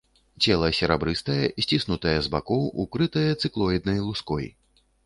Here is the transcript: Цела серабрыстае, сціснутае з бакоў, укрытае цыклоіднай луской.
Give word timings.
Цела 0.45 0.69
серабрыстае, 0.77 1.45
сціснутае 1.65 2.17
з 2.29 2.33
бакоў, 2.37 2.67
укрытае 2.87 3.29
цыклоіднай 3.41 3.99
луской. 4.09 4.55